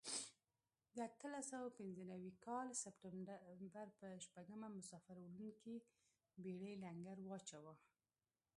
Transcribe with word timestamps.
د 0.95 0.97
اتلس 1.09 1.45
سوه 1.51 1.67
پنځه 1.79 2.03
نوي 2.13 2.31
کال 2.45 2.67
سپټمبر 2.83 3.87
په 3.99 4.07
شپږمه 4.25 4.67
مسافر 4.77 5.15
وړونکې 5.19 5.75
بېړۍ 6.43 6.73
لنګر 6.83 7.17
واچاوه. 7.23 7.73